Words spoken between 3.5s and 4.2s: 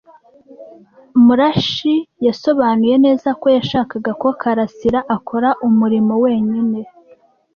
yashakaga